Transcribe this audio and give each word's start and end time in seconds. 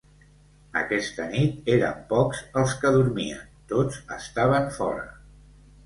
Aquesta 0.79 1.27
nit 1.33 1.69
eren 1.75 2.01
pocs 2.15 2.41
els 2.63 2.75
que 2.83 2.95
dormien, 2.99 3.47
tots 3.75 4.05
estaven 4.21 4.71
fora. 4.81 5.11